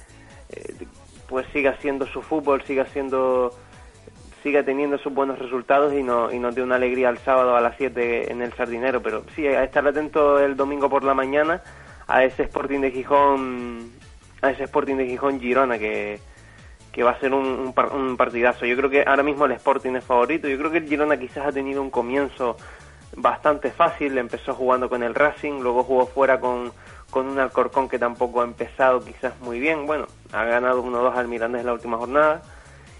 eh, 0.50 0.86
pues 1.28 1.46
siga 1.52 1.70
haciendo 1.70 2.06
su 2.06 2.22
fútbol, 2.22 2.62
siga 2.64 2.82
haciendo 2.82 3.50
siga 4.46 4.62
teniendo 4.62 4.96
sus 4.98 5.12
buenos 5.12 5.40
resultados 5.40 5.92
y, 5.92 6.04
no, 6.04 6.30
y 6.30 6.38
nos 6.38 6.54
dé 6.54 6.62
una 6.62 6.76
alegría 6.76 7.08
el 7.08 7.18
sábado 7.18 7.56
a 7.56 7.60
las 7.60 7.76
7 7.78 8.30
en 8.30 8.42
el 8.42 8.52
Sardinero. 8.52 9.02
Pero 9.02 9.24
sí, 9.34 9.44
a 9.44 9.64
estar 9.64 9.84
atento 9.84 10.38
el 10.38 10.54
domingo 10.54 10.88
por 10.88 11.02
la 11.02 11.14
mañana 11.14 11.64
a 12.06 12.22
ese 12.22 12.44
Sporting 12.44 12.78
de 12.78 12.92
Gijón, 12.92 13.90
a 14.42 14.52
ese 14.52 14.62
Sporting 14.62 14.94
de 14.98 15.06
Gijón 15.06 15.40
Girona 15.40 15.80
que, 15.80 16.20
que 16.92 17.02
va 17.02 17.10
a 17.10 17.18
ser 17.18 17.34
un, 17.34 17.74
un, 17.74 18.16
partidazo. 18.16 18.66
Yo 18.66 18.76
creo 18.76 18.88
que 18.88 19.02
ahora 19.04 19.24
mismo 19.24 19.46
el 19.46 19.52
Sporting 19.52 19.96
es 19.96 20.04
favorito. 20.04 20.46
Yo 20.46 20.56
creo 20.58 20.70
que 20.70 20.78
el 20.78 20.88
Girona 20.88 21.16
quizás 21.16 21.44
ha 21.44 21.50
tenido 21.50 21.82
un 21.82 21.90
comienzo 21.90 22.56
bastante 23.16 23.72
fácil. 23.72 24.16
Empezó 24.16 24.54
jugando 24.54 24.88
con 24.88 25.02
el 25.02 25.16
Racing, 25.16 25.60
luego 25.60 25.82
jugó 25.82 26.06
fuera 26.06 26.38
con, 26.38 26.70
con 27.10 27.26
un 27.26 27.40
Alcorcón 27.40 27.88
que 27.88 27.98
tampoco 27.98 28.42
ha 28.42 28.44
empezado 28.44 29.04
quizás 29.04 29.32
muy 29.40 29.58
bien. 29.58 29.86
Bueno, 29.86 30.06
ha 30.32 30.44
ganado 30.44 30.84
1-2 30.84 31.16
al 31.16 31.26
Mirandés 31.26 31.62
en 31.62 31.66
la 31.66 31.72
última 31.72 31.96
jornada. 31.96 32.42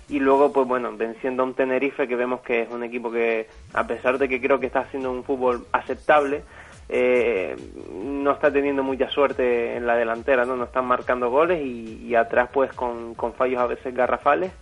Y 0.08 0.20
luego, 0.20 0.52
pues 0.52 0.68
bueno, 0.68 0.96
venciendo 0.96 1.42
a 1.42 1.46
un 1.46 1.54
Tenerife 1.54 2.06
que 2.06 2.14
vemos 2.14 2.40
que 2.40 2.62
es 2.62 2.70
un 2.70 2.84
equipo 2.84 3.10
que, 3.10 3.48
a 3.74 3.86
pesar 3.86 4.18
de 4.18 4.28
que 4.28 4.40
creo 4.40 4.60
que 4.60 4.66
está 4.66 4.80
haciendo 4.80 5.10
un 5.10 5.24
fútbol 5.24 5.66
aceptable, 5.72 6.42
eh, 6.88 7.56
no 7.92 8.30
está 8.30 8.52
teniendo 8.52 8.84
mucha 8.84 9.10
suerte 9.10 9.76
en 9.76 9.86
la 9.86 9.96
delantera, 9.96 10.44
no, 10.44 10.54
no 10.54 10.64
están 10.64 10.86
marcando 10.86 11.30
goles 11.30 11.60
y, 11.64 12.14
atrás 12.14 12.48
pues 12.52 12.72
con, 12.72 13.14
con, 13.14 13.32
fallos 13.34 13.60
a 13.60 13.66
veces 13.66 13.92
garrafales. 13.92 14.52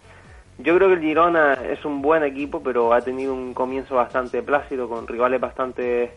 Yo 0.59 0.75
creo 0.77 0.89
que 0.89 0.95
el 0.95 1.01
Girona 1.01 1.55
es 1.55 1.85
un 1.85 2.01
buen 2.01 2.23
equipo, 2.23 2.63
pero 2.63 2.95
ha 2.95 3.03
tenido 3.03 3.35
un 3.35 3.53
comienzo 3.53 3.97
bastante 3.97 4.43
plácido, 4.43 4.89
con 4.89 5.07
rivales 5.07 5.41
bastante, 5.41 6.13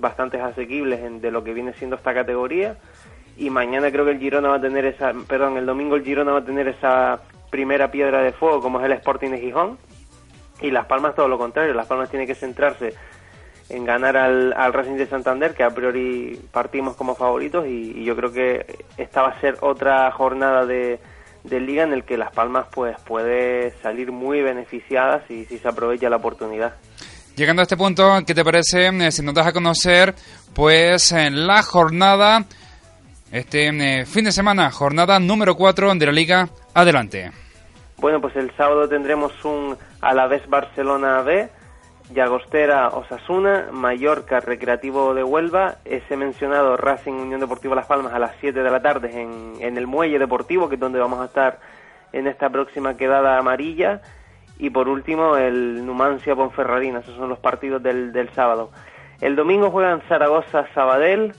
bastante 0.00 0.40
asequibles 0.40 1.22
de 1.22 1.30
lo 1.30 1.44
que 1.44 1.54
viene 1.54 1.74
siendo 1.74 1.96
esta 1.96 2.14
categoría. 2.14 2.76
Y 3.36 3.50
mañana 3.50 3.90
creo 3.92 4.04
que 4.04 4.12
el 4.12 4.18
Girona 4.18 4.48
va 4.48 4.56
a 4.56 4.60
tener 4.60 4.84
esa, 4.86 5.12
perdón, 5.28 5.56
el 5.56 5.66
domingo 5.66 5.94
el 5.94 6.04
Girona 6.04 6.32
va 6.32 6.38
a 6.38 6.44
tener 6.44 6.68
esa 6.68 7.20
primera 7.52 7.90
piedra 7.90 8.22
de 8.22 8.32
fuego 8.32 8.62
como 8.62 8.80
es 8.80 8.86
el 8.86 8.92
Sporting 8.92 9.30
de 9.30 9.38
Gijón. 9.38 9.78
Y 10.62 10.70
Las 10.70 10.86
Palmas 10.86 11.14
todo 11.14 11.28
lo 11.28 11.38
contrario, 11.38 11.74
Las 11.74 11.86
Palmas 11.86 12.10
tiene 12.10 12.26
que 12.26 12.34
centrarse 12.34 12.94
en 13.68 13.84
ganar 13.84 14.16
al, 14.16 14.52
al, 14.52 14.72
Racing 14.72 14.96
de 14.96 15.06
Santander, 15.06 15.54
que 15.54 15.62
a 15.62 15.70
priori 15.70 16.40
partimos 16.50 16.96
como 16.96 17.14
favoritos, 17.14 17.66
y, 17.66 18.04
yo 18.04 18.16
creo 18.16 18.32
que 18.32 18.84
esta 18.96 19.22
va 19.22 19.28
a 19.28 19.40
ser 19.40 19.56
otra 19.60 20.10
jornada 20.12 20.66
de, 20.66 20.98
liga 21.44 21.82
en 21.84 21.92
el 21.92 22.04
que 22.04 22.16
Las 22.16 22.32
Palmas 22.32 22.66
pues 22.72 22.96
puede 23.02 23.72
salir 23.82 24.12
muy 24.12 24.42
beneficiada 24.42 25.24
si, 25.26 25.44
si 25.46 25.58
se 25.58 25.68
aprovecha 25.68 26.08
la 26.08 26.16
oportunidad. 26.16 26.74
Llegando 27.36 27.60
a 27.60 27.64
este 27.64 27.76
punto, 27.76 28.20
¿qué 28.26 28.34
te 28.34 28.44
parece 28.44 28.88
eh, 28.88 29.10
si 29.10 29.22
nos 29.22 29.34
das 29.34 29.46
a 29.46 29.52
conocer 29.52 30.14
pues 30.54 31.12
en 31.12 31.46
la 31.46 31.62
jornada, 31.62 32.44
este 33.30 33.68
eh, 33.68 34.06
fin 34.06 34.26
de 34.26 34.32
semana, 34.32 34.70
jornada 34.70 35.18
número 35.18 35.56
4 35.56 35.94
de 35.94 36.06
la 36.06 36.12
liga? 36.12 36.48
Adelante. 36.74 37.41
Bueno, 38.02 38.20
pues 38.20 38.34
el 38.34 38.50
sábado 38.56 38.88
tendremos 38.88 39.44
un 39.44 39.76
Alavés 40.00 40.50
Barcelona 40.50 41.22
B, 41.22 41.48
Llagostera 42.12 42.88
Osasuna, 42.88 43.68
Mallorca 43.70 44.40
Recreativo 44.40 45.14
de 45.14 45.22
Huelva, 45.22 45.76
ese 45.84 46.16
mencionado 46.16 46.76
Racing 46.76 47.12
Unión 47.12 47.38
Deportiva 47.38 47.76
Las 47.76 47.86
Palmas 47.86 48.12
a 48.12 48.18
las 48.18 48.32
7 48.40 48.60
de 48.60 48.70
la 48.72 48.82
tarde 48.82 49.22
en, 49.22 49.52
en 49.60 49.78
el 49.78 49.86
Muelle 49.86 50.18
Deportivo, 50.18 50.68
que 50.68 50.74
es 50.74 50.80
donde 50.80 50.98
vamos 50.98 51.20
a 51.20 51.26
estar 51.26 51.60
en 52.12 52.26
esta 52.26 52.50
próxima 52.50 52.96
quedada 52.96 53.38
amarilla. 53.38 54.02
Y 54.58 54.70
por 54.70 54.88
último, 54.88 55.36
el 55.36 55.86
Numancia 55.86 56.34
Ponferradina, 56.34 56.98
esos 56.98 57.14
son 57.14 57.28
los 57.28 57.38
partidos 57.38 57.84
del, 57.84 58.12
del 58.12 58.30
sábado. 58.30 58.72
El 59.20 59.36
domingo 59.36 59.70
juegan 59.70 60.02
Zaragoza 60.08 60.66
Sabadell, 60.74 61.34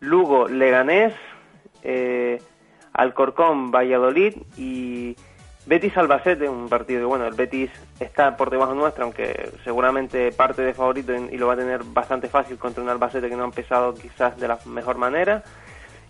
Lugo 0.00 0.48
Leganés, 0.48 1.12
eh, 1.82 2.40
Alcorcón 2.94 3.70
Valladolid 3.70 4.36
y 4.56 5.14
Betis 5.68 5.94
Albacete, 5.98 6.48
un 6.48 6.66
partido 6.66 7.00
que 7.00 7.04
bueno, 7.04 7.26
el 7.26 7.34
Betis 7.34 7.70
está 8.00 8.38
por 8.38 8.48
debajo 8.48 8.74
nuestra, 8.74 9.04
aunque 9.04 9.50
seguramente 9.64 10.32
parte 10.32 10.62
de 10.62 10.72
favorito 10.72 11.12
y 11.14 11.36
lo 11.36 11.46
va 11.46 11.52
a 11.52 11.56
tener 11.58 11.84
bastante 11.84 12.26
fácil 12.28 12.56
contra 12.56 12.82
un 12.82 12.88
Albacete 12.88 13.28
que 13.28 13.36
no 13.36 13.42
ha 13.42 13.48
empezado 13.48 13.92
quizás 13.92 14.40
de 14.40 14.48
la 14.48 14.58
mejor 14.64 14.96
manera. 14.96 15.44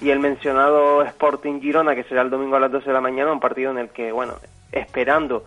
Y 0.01 0.11
el 0.11 0.21
mencionado 0.21 1.03
Sporting 1.03 1.61
Girona, 1.61 1.97
que 1.97 2.05
será 2.05 2.23
el 2.23 2.31
domingo 2.31 2.55
a 2.55 2.61
las 2.61 2.71
12 2.71 2.87
de 2.87 2.93
la 2.93 3.01
mañana, 3.01 3.33
un 3.33 3.41
partido 3.41 3.73
en 3.73 3.79
el 3.79 3.89
que, 3.89 4.13
bueno, 4.13 4.35
esperando 4.71 5.45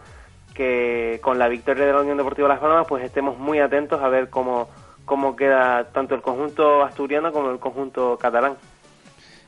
que 0.54 1.22
con 1.24 1.40
la 1.40 1.48
victoria 1.48 1.86
de 1.86 1.94
la 1.94 2.02
Unión 2.02 2.18
Deportiva 2.18 2.50
Las 2.50 2.60
Palmas, 2.60 2.88
pues 2.90 3.06
estemos 3.06 3.38
muy 3.38 3.60
atentos 3.60 4.02
a 4.02 4.10
ver 4.10 4.30
cómo, 4.30 4.68
cómo 5.06 5.38
queda 5.38 5.86
tanto 5.94 6.16
el 6.16 6.22
conjunto 6.22 6.84
asturiano 6.84 7.32
como 7.32 7.50
el 7.50 7.60
conjunto 7.60 8.18
catalán. 8.18 8.58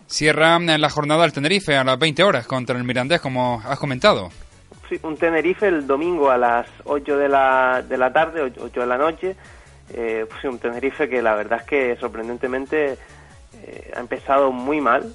Cierra 0.08 0.58
la 0.58 0.90
jornada 0.90 1.24
del 1.24 1.34
Tenerife 1.34 1.76
a 1.76 1.84
las 1.84 2.00
20 2.00 2.24
horas 2.24 2.48
contra 2.48 2.78
el 2.78 2.86
Mirandés, 2.86 3.20
como 3.20 3.62
has 3.66 3.78
comentado 3.78 4.30
un 5.04 5.18
Tenerife 5.18 5.68
el 5.68 5.88
domingo 5.88 6.30
a 6.30 6.38
las 6.38 6.68
8 6.86 7.18
de 7.18 7.30
la, 7.30 7.84
de 7.88 7.98
la 7.98 8.14
tarde, 8.14 8.42
8 8.42 8.80
de 8.80 8.88
la 8.88 8.98
noche. 8.98 9.36
Eh, 9.94 10.26
pues 10.30 10.44
un 10.46 10.60
Tenerife 10.60 11.10
que 11.10 11.22
la 11.22 11.36
verdad 11.36 11.60
es 11.62 11.66
que 11.66 11.96
sorprendentemente 11.98 12.98
eh, 13.62 13.92
ha 13.96 14.00
empezado 14.00 14.52
muy 14.52 14.80
mal 14.80 15.14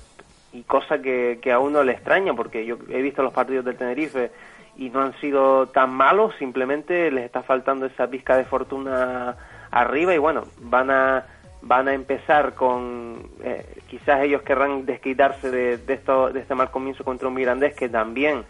y 0.52 0.62
cosa 0.62 1.00
que, 1.00 1.38
que 1.40 1.52
a 1.52 1.58
uno 1.58 1.82
le 1.82 1.92
extraña 1.92 2.34
porque 2.34 2.64
yo 2.66 2.76
he 2.90 3.00
visto 3.00 3.22
los 3.22 3.32
partidos 3.32 3.64
del 3.64 3.76
Tenerife 3.76 4.30
y 4.76 4.90
no 4.90 5.00
han 5.00 5.18
sido 5.20 5.66
tan 5.66 5.90
malos, 5.90 6.34
simplemente 6.38 7.10
les 7.10 7.24
está 7.24 7.42
faltando 7.42 7.86
esa 7.86 8.08
pizca 8.08 8.36
de 8.36 8.44
fortuna 8.44 9.36
arriba 9.70 10.14
y 10.14 10.18
bueno, 10.18 10.44
van 10.60 10.90
a 10.90 11.26
van 11.60 11.88
a 11.88 11.94
empezar 11.94 12.54
con 12.54 13.30
eh, 13.42 13.66
quizás 13.88 14.22
ellos 14.22 14.42
querrán 14.42 14.86
desquitarse 14.86 15.50
de, 15.50 15.78
de, 15.78 15.94
esto, 15.94 16.30
de 16.30 16.40
este 16.40 16.54
mal 16.54 16.70
comienzo 16.70 17.02
contra 17.04 17.26
un 17.26 17.34
Mirandés 17.34 17.74
que 17.74 17.88
también 17.88 18.44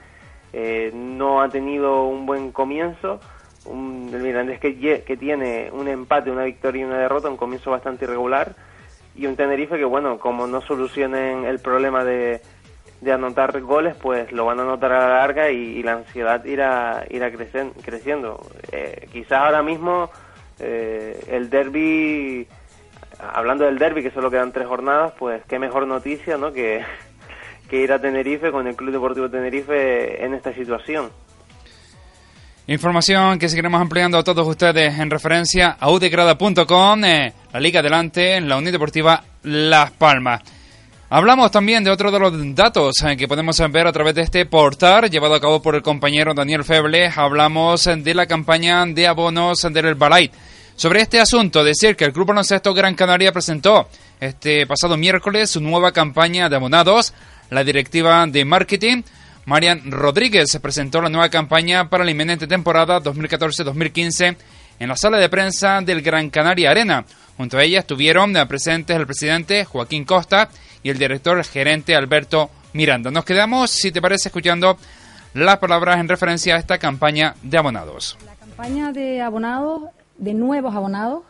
eh, 0.52 0.90
no 0.94 1.42
ha 1.42 1.48
tenido 1.48 2.04
un 2.04 2.26
buen 2.26 2.52
comienzo. 2.52 3.20
Un, 3.64 4.10
el 4.12 4.22
Mirandés 4.22 4.60
que, 4.60 5.16
tiene 5.18 5.70
un 5.72 5.88
empate, 5.88 6.30
una 6.30 6.44
victoria 6.44 6.82
y 6.82 6.84
una 6.84 6.98
derrota, 6.98 7.28
un 7.28 7.36
comienzo 7.36 7.70
bastante 7.70 8.04
irregular. 8.04 8.54
Y 9.14 9.26
un 9.26 9.36
Tenerife 9.36 9.76
que, 9.76 9.84
bueno, 9.84 10.18
como 10.18 10.46
no 10.46 10.60
solucionen 10.60 11.44
el 11.44 11.58
problema 11.58 12.04
de, 12.04 12.40
de 13.00 13.12
anotar 13.12 13.60
goles, 13.60 13.96
pues 13.96 14.30
lo 14.32 14.44
van 14.44 14.60
a 14.60 14.62
anotar 14.62 14.92
a 14.92 15.00
la 15.00 15.18
larga 15.20 15.50
y, 15.50 15.82
la 15.82 15.94
ansiedad 15.94 16.44
irá, 16.44 17.04
irá 17.10 17.30
creciendo. 17.30 18.40
Eh, 18.72 19.08
quizás 19.12 19.40
ahora 19.40 19.62
mismo 19.62 20.10
eh, 20.60 21.20
el 21.28 21.50
derby, 21.50 22.46
hablando 23.18 23.64
del 23.64 23.78
derby, 23.78 24.02
que 24.02 24.10
solo 24.10 24.30
quedan 24.30 24.52
tres 24.52 24.66
jornadas, 24.66 25.12
pues 25.18 25.42
qué 25.46 25.58
mejor 25.58 25.86
noticia, 25.86 26.36
¿no? 26.36 26.52
Que, 26.52 26.84
que 27.68 27.82
ir 27.82 27.92
a 27.92 28.00
Tenerife 28.00 28.50
con 28.50 28.66
el 28.66 28.74
Club 28.74 28.92
Deportivo 28.92 29.28
Tenerife 29.28 30.24
en 30.24 30.34
esta 30.34 30.52
situación. 30.52 31.10
Información 32.66 33.38
que 33.38 33.48
seguiremos 33.48 33.80
ampliando 33.80 34.18
a 34.18 34.24
todos 34.24 34.46
ustedes 34.46 34.98
en 34.98 35.08
referencia 35.08 35.76
a 35.80 35.90
udegrada.com, 35.90 37.04
eh, 37.04 37.32
la 37.52 37.60
Liga 37.60 37.80
Adelante, 37.80 38.36
en 38.36 38.48
la 38.48 38.58
Unión 38.58 38.72
Deportiva 38.72 39.24
Las 39.42 39.90
Palmas. 39.92 40.42
Hablamos 41.10 41.50
también 41.50 41.82
de 41.82 41.90
otro 41.90 42.10
de 42.10 42.18
los 42.18 42.54
datos 42.54 43.02
eh, 43.02 43.16
que 43.16 43.26
podemos 43.26 43.58
ver 43.70 43.86
a 43.86 43.92
través 43.92 44.14
de 44.14 44.20
este 44.20 44.44
portal 44.44 45.08
llevado 45.08 45.34
a 45.34 45.40
cabo 45.40 45.62
por 45.62 45.74
el 45.74 45.82
compañero 45.82 46.34
Daniel 46.34 46.64
Feble. 46.64 47.10
Hablamos 47.14 47.84
de 47.84 48.14
la 48.14 48.26
campaña 48.26 48.84
de 48.84 49.06
abonos 49.06 49.62
del 49.62 49.94
Balait. 49.94 50.30
Sobre 50.76 51.00
este 51.00 51.18
asunto, 51.18 51.64
decir 51.64 51.96
que 51.96 52.04
el 52.04 52.12
Club 52.12 52.26
Baloncesto 52.26 52.74
Gran 52.74 52.94
Canaria 52.94 53.32
presentó 53.32 53.88
este 54.20 54.66
pasado 54.66 54.98
miércoles 54.98 55.50
su 55.50 55.60
nueva 55.62 55.92
campaña 55.92 56.50
de 56.50 56.56
abonados 56.56 57.14
la 57.50 57.64
directiva 57.64 58.26
de 58.26 58.44
marketing. 58.44 59.02
Marian 59.46 59.90
Rodríguez 59.90 60.58
presentó 60.60 61.00
la 61.00 61.08
nueva 61.08 61.30
campaña 61.30 61.88
para 61.88 62.04
la 62.04 62.10
inminente 62.10 62.46
temporada 62.46 63.00
2014-2015 63.02 64.36
en 64.78 64.88
la 64.88 64.96
sala 64.96 65.18
de 65.18 65.28
prensa 65.28 65.80
del 65.80 66.02
Gran 66.02 66.30
Canaria 66.30 66.70
Arena. 66.70 67.04
Junto 67.36 67.56
a 67.56 67.62
ella 67.62 67.80
estuvieron 67.80 68.34
presentes 68.48 68.96
el 68.96 69.06
presidente 69.06 69.64
Joaquín 69.64 70.04
Costa 70.04 70.48
y 70.82 70.90
el 70.90 70.98
director 70.98 71.42
gerente 71.44 71.94
Alberto 71.94 72.50
Miranda. 72.72 73.10
Nos 73.10 73.24
quedamos, 73.24 73.70
si 73.70 73.90
te 73.92 74.02
parece, 74.02 74.28
escuchando 74.28 74.76
las 75.34 75.58
palabras 75.58 75.98
en 75.98 76.08
referencia 76.08 76.56
a 76.56 76.58
esta 76.58 76.78
campaña 76.78 77.34
de 77.42 77.58
abonados. 77.58 78.18
La 78.26 78.34
campaña 78.34 78.92
de 78.92 79.20
abonados, 79.20 79.82
de 80.16 80.34
nuevos 80.34 80.74
abonados, 80.74 81.22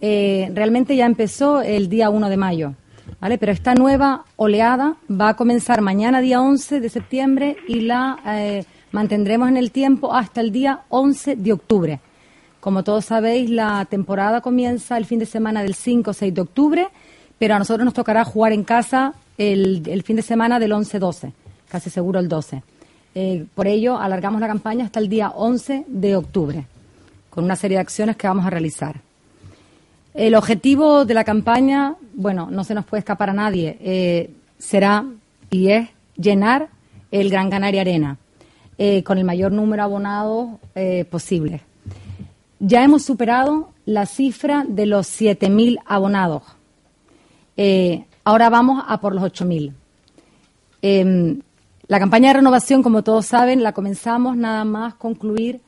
eh, 0.00 0.50
realmente 0.54 0.96
ya 0.96 1.06
empezó 1.06 1.62
el 1.62 1.88
día 1.88 2.10
1 2.10 2.28
de 2.28 2.36
mayo. 2.36 2.74
¿Vale? 3.22 3.38
Pero 3.38 3.52
esta 3.52 3.74
nueva 3.74 4.24
oleada 4.34 4.96
va 5.08 5.30
a 5.30 5.36
comenzar 5.36 5.80
mañana, 5.80 6.20
día 6.20 6.42
11 6.42 6.80
de 6.80 6.88
septiembre, 6.88 7.56
y 7.68 7.82
la 7.82 8.18
eh, 8.26 8.64
mantendremos 8.90 9.48
en 9.48 9.56
el 9.56 9.70
tiempo 9.70 10.12
hasta 10.12 10.40
el 10.40 10.50
día 10.50 10.80
11 10.88 11.36
de 11.36 11.52
octubre. 11.52 12.00
Como 12.58 12.82
todos 12.82 13.04
sabéis, 13.04 13.48
la 13.48 13.86
temporada 13.88 14.40
comienza 14.40 14.98
el 14.98 15.06
fin 15.06 15.20
de 15.20 15.26
semana 15.26 15.62
del 15.62 15.74
5 15.74 16.10
o 16.10 16.12
6 16.12 16.34
de 16.34 16.40
octubre, 16.40 16.88
pero 17.38 17.54
a 17.54 17.60
nosotros 17.60 17.84
nos 17.84 17.94
tocará 17.94 18.24
jugar 18.24 18.52
en 18.52 18.64
casa 18.64 19.14
el, 19.38 20.02
fin 20.04 20.16
de 20.16 20.22
semana 20.22 20.58
del 20.58 20.72
11-12, 20.72 21.32
casi 21.68 21.90
seguro 21.90 22.18
el 22.18 22.28
12. 22.28 22.62
Eh, 23.14 23.46
por 23.54 23.68
ello, 23.68 23.98
alargamos 23.98 24.40
la 24.40 24.48
campaña 24.48 24.86
hasta 24.86 24.98
el 24.98 25.08
día 25.08 25.30
11 25.30 25.84
de 25.86 26.16
octubre, 26.16 26.66
con 27.30 27.44
una 27.44 27.54
serie 27.54 27.76
de 27.76 27.82
acciones 27.82 28.16
que 28.16 28.26
vamos 28.26 28.46
a 28.46 28.50
realizar. 28.50 29.00
El 30.14 30.34
objetivo 30.34 31.06
de 31.06 31.14
la 31.14 31.24
campaña, 31.24 31.96
bueno, 32.12 32.48
no 32.50 32.64
se 32.64 32.74
nos 32.74 32.84
puede 32.84 32.98
escapar 32.98 33.30
a 33.30 33.32
nadie, 33.32 33.78
eh, 33.80 34.30
será 34.58 35.06
y 35.50 35.70
es 35.70 35.88
llenar 36.16 36.68
el 37.10 37.30
Gran 37.30 37.48
Canaria 37.48 37.80
Arena 37.80 38.18
eh, 38.76 39.02
con 39.04 39.16
el 39.16 39.24
mayor 39.24 39.52
número 39.52 39.82
de 39.82 39.84
abonados 39.84 40.50
eh, 40.74 41.06
posible. 41.06 41.62
Ya 42.58 42.84
hemos 42.84 43.02
superado 43.02 43.70
la 43.86 44.04
cifra 44.04 44.64
de 44.68 44.86
los 44.86 45.08
7.000 45.08 45.78
abonados. 45.86 46.42
ahora 48.24 48.50
vamos 48.50 48.84
a 48.86 49.00
por 49.00 49.14
los 49.14 49.24
8.000. 49.24 49.72
Em, 50.82 51.40
la 51.88 51.98
campaña 51.98 52.28
de 52.28 52.34
renovación, 52.34 52.82
como 52.82 53.02
todos 53.02 53.26
saben, 53.26 53.62
la 53.62 53.72
comenzamos 53.72 54.36
nada 54.36 54.64
más 54.64 54.94
concluir 54.94 55.60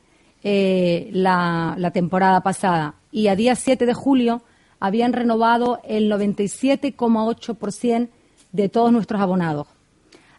la, 0.43 1.75
la 1.77 1.91
temporada 1.91 2.41
pasada 2.41 2.93
y 3.15 3.29
a 3.29 3.35
día 3.37 3.55
7 3.55 3.85
de 3.85 3.93
julio 3.93 4.41
habían 4.81 5.13
renovado 5.13 5.79
el 5.85 6.11
97,8% 6.11 8.09
de 8.51 8.67
todos 8.67 8.91
nuestros 8.91 9.21
abonados. 9.21 9.67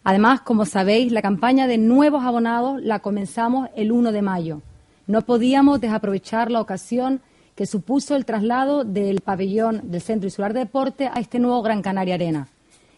Además, 0.03 0.41
como 0.41 0.63
sabéis, 0.65 1.11
la 1.11 1.23
campaña 1.23 1.65
de 1.65 1.79
nuevos 1.79 2.23
abonados 2.23 2.79
la 2.83 2.99
comenzamos 2.99 3.71
el 3.75 3.91
1 3.91 4.11
de 4.11 4.21
mayo. 4.21 4.61
No 5.07 5.23
podíamos 5.23 5.81
desaprovechar 5.81 6.51
la 6.51 6.61
ocasión 6.61 7.21
que 7.55 7.65
supuso 7.65 8.15
el 8.15 8.25
traslado 8.25 8.83
del 8.83 9.21
pabellón 9.21 9.81
del 9.89 10.01
Centro 10.01 10.27
Insular 10.27 10.53
de 10.53 10.59
Deporte 10.59 11.09
a 11.11 11.19
este 11.19 11.39
nuevo 11.39 11.63
Gran 11.63 11.81
Canaria 11.81 12.13
Arena. 12.13 12.47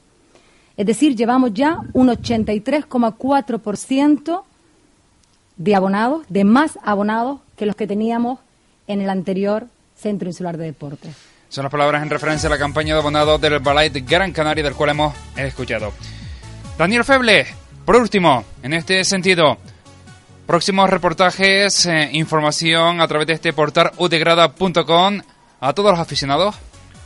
Es 0.76 0.86
decir, 0.86 1.16
llevamos 1.16 1.52
ya 1.52 1.80
un 1.92 2.08
83,4% 2.08 4.42
de 5.56 5.74
abonados, 5.74 6.24
de 6.28 6.44
más 6.44 6.78
abonados 6.82 7.40
que 7.56 7.66
los 7.66 7.74
que 7.76 7.86
teníamos 7.86 8.38
en 8.86 9.02
el 9.02 9.10
anterior 9.10 9.66
Centro 9.96 10.28
Insular 10.28 10.56
de 10.56 10.64
Deportes. 10.64 11.14
Son 11.48 11.64
las 11.64 11.70
palabras 11.70 12.02
en 12.02 12.08
referencia 12.08 12.46
a 12.46 12.50
la 12.50 12.58
campaña 12.58 12.94
de 12.94 13.00
abonados 13.00 13.38
del 13.40 13.58
Ballet 13.58 13.92
Gran 14.08 14.32
Canaria, 14.32 14.64
del 14.64 14.74
cual 14.74 14.90
hemos 14.90 15.14
escuchado. 15.36 15.92
Daniel 16.78 17.04
Feble, 17.04 17.46
por 17.84 17.96
último, 17.96 18.44
en 18.62 18.72
este 18.72 19.04
sentido, 19.04 19.58
próximos 20.46 20.90
reportajes, 20.90 21.86
eh, 21.86 22.10
información 22.12 23.00
a 23.00 23.08
través 23.08 23.26
de 23.26 23.34
este 23.34 23.52
portal 23.52 23.92
utegrada.com 23.96 25.20
a 25.60 25.72
todos 25.72 25.90
los 25.90 26.00
aficionados. 26.00 26.58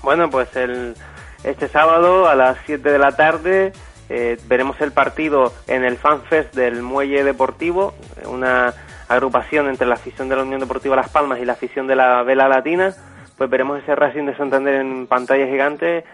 Bueno, 0.03 0.31
pues 0.31 0.55
el, 0.57 0.95
este 1.45 1.69
sábado 1.69 2.29
a 2.29 2.35
las 2.35 2.59
7 2.67 2.91
de 2.91 2.99
la 2.99 3.13
tarde 3.13 3.73
eh, 4.09 4.39
veremos 4.47 4.81
el 4.81 4.93
partido 4.93 5.53
en 5.67 5.85
el 5.85 5.99
FanFest 5.99 6.55
del 6.55 6.83
Muelle 6.83 7.25
Deportivo, 7.25 7.95
una 8.27 8.75
agrupación 9.09 9.69
entre 9.69 9.87
la 9.87 9.95
afición 9.95 10.29
de 10.29 10.37
la 10.37 10.43
Unión 10.43 10.61
Deportiva 10.61 10.97
Las 10.97 11.11
Palmas 11.11 11.39
y 11.41 11.45
la 11.45 11.53
afición 11.53 11.87
de 11.87 11.97
la 11.97 12.23
Vela 12.23 12.49
Latina 12.49 12.95
pues 13.37 13.51
veremos 13.51 13.83
ese 13.83 13.95
Racing 13.95 14.25
de 14.25 14.37
Santander 14.37 14.75
en 14.77 15.07
pantalla 15.07 15.47
gigante. 15.47 16.05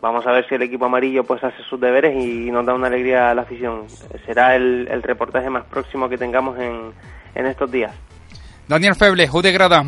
Vamos 0.00 0.26
a 0.26 0.32
ver 0.32 0.48
si 0.48 0.54
el 0.54 0.62
equipo 0.62 0.84
amarillo 0.84 1.24
pues 1.24 1.42
hace 1.42 1.62
sus 1.64 1.80
deberes 1.80 2.14
y 2.14 2.50
nos 2.50 2.64
da 2.64 2.74
una 2.74 2.86
alegría 2.86 3.30
a 3.30 3.34
la 3.34 3.42
afición. 3.42 3.86
Será 4.26 4.54
el, 4.54 5.02
reportaje 5.02 5.50
más 5.50 5.64
próximo 5.64 6.08
que 6.08 6.16
tengamos 6.16 6.58
en, 6.58 6.92
en 7.34 7.46
estos 7.46 7.70
días. 7.70 7.92
Daniel 8.68 8.94
Feble, 8.94 9.26
Jude 9.26 9.50
Grada, 9.50 9.82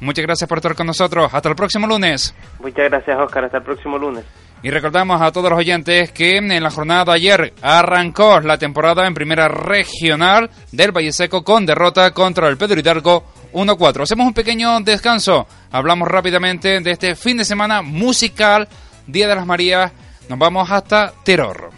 muchas 0.00 0.24
gracias 0.24 0.48
por 0.48 0.58
estar 0.58 0.74
con 0.74 0.86
nosotros. 0.86 1.32
Hasta 1.32 1.48
el 1.48 1.54
próximo 1.54 1.86
lunes. 1.86 2.34
Muchas 2.58 2.88
gracias, 2.88 3.18
Oscar. 3.18 3.44
Hasta 3.44 3.58
el 3.58 3.64
próximo 3.64 3.98
lunes. 3.98 4.24
Y 4.60 4.70
recordamos 4.70 5.22
a 5.22 5.30
todos 5.30 5.50
los 5.50 5.58
oyentes 5.58 6.10
que 6.10 6.38
en 6.38 6.62
la 6.62 6.70
jornada 6.70 7.04
de 7.04 7.12
ayer 7.12 7.54
arrancó 7.62 8.40
la 8.40 8.58
temporada 8.58 9.06
en 9.06 9.14
primera 9.14 9.46
regional 9.46 10.50
del 10.72 10.90
Valle 10.90 11.12
Seco 11.12 11.44
con 11.44 11.64
derrota 11.64 12.10
contra 12.10 12.48
el 12.48 12.56
Pedro 12.56 12.80
Hidalgo 12.80 13.24
1-4. 13.52 14.02
Hacemos 14.02 14.26
un 14.26 14.34
pequeño 14.34 14.80
descanso. 14.80 15.46
Hablamos 15.70 16.08
rápidamente 16.08 16.80
de 16.80 16.90
este 16.90 17.14
fin 17.14 17.36
de 17.36 17.44
semana 17.44 17.82
musical, 17.82 18.68
Día 19.08 19.26
de 19.26 19.34
las 19.34 19.46
Marías. 19.46 19.90
Nos 20.28 20.38
vamos 20.38 20.70
hasta 20.70 21.12
Terror. 21.24 21.70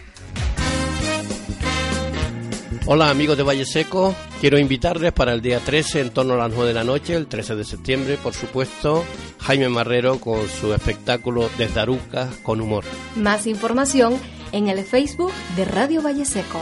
Hola 2.87 3.09
amigos 3.09 3.37
de 3.37 3.45
Valle 3.45 3.65
Seco, 3.65 4.17
quiero 4.41 4.59
invitarles 4.59 5.13
para 5.13 5.33
el 5.33 5.41
día 5.41 5.61
13 5.61 6.01
en 6.01 6.11
torno 6.11 6.35
a 6.35 6.39
las 6.39 6.51
9 6.51 6.69
de 6.69 6.75
la 6.75 6.83
noche, 6.83 7.15
el 7.15 7.29
13 7.29 7.55
de 7.55 7.65
septiembre, 7.65 8.19
por 8.21 8.35
supuesto, 8.35 9.05
Jaime 9.39 9.69
Marrero 9.69 10.19
con 10.19 10.49
su 10.49 10.75
espectáculo 10.75 11.49
Desde 11.57 11.79
Aruca 11.79 12.29
con 12.43 12.61
humor. 12.61 12.83
Más 13.15 13.47
información 13.47 14.19
en 14.51 14.67
el 14.67 14.85
Facebook 14.85 15.33
de 15.55 15.67
Radio 15.67 16.03
Valle 16.03 16.25
Seco. 16.25 16.61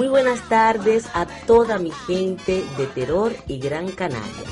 Muy 0.00 0.08
buenas 0.08 0.48
tardes 0.48 1.04
a 1.12 1.26
toda 1.46 1.78
mi 1.78 1.90
gente 1.90 2.64
de 2.78 2.86
Terror 2.86 3.34
y 3.46 3.58
Gran 3.58 3.90
Canaria. 3.90 4.46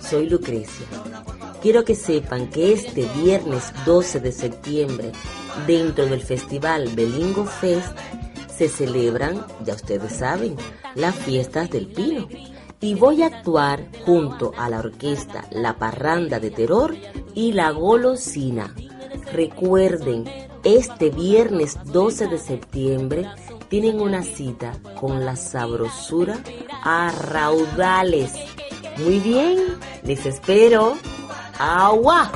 Soy 0.00 0.28
Lucrecia. 0.28 0.86
Quiero 1.62 1.84
que 1.84 1.94
sepan 1.94 2.50
que 2.50 2.72
este 2.72 3.06
viernes 3.14 3.72
12 3.86 4.18
de 4.18 4.32
septiembre, 4.32 5.12
dentro 5.68 6.06
del 6.06 6.20
festival 6.20 6.88
Belingo 6.96 7.44
Fest, 7.44 7.96
se 8.52 8.68
celebran, 8.68 9.46
ya 9.64 9.74
ustedes 9.74 10.16
saben, 10.16 10.56
las 10.96 11.14
fiestas 11.14 11.70
del 11.70 11.86
Pino. 11.86 12.26
Y 12.80 12.96
voy 12.96 13.22
a 13.22 13.26
actuar 13.26 13.86
junto 14.04 14.52
a 14.58 14.68
la 14.68 14.80
orquesta 14.80 15.44
La 15.52 15.78
Parranda 15.78 16.40
de 16.40 16.50
Terror 16.50 16.96
y 17.36 17.52
La 17.52 17.70
Golosina. 17.70 18.74
Recuerden, 19.32 20.24
este 20.64 21.10
viernes 21.10 21.78
12 21.84 22.26
de 22.26 22.38
septiembre 22.38 23.28
tienen 23.72 24.02
una 24.02 24.22
cita 24.22 24.74
con 25.00 25.24
la 25.24 25.34
sabrosura 25.34 26.36
a 26.84 27.10
raudales. 27.10 28.34
Muy 28.98 29.18
bien, 29.18 29.78
les 30.02 30.26
espero. 30.26 30.92
Agua. 31.58 32.30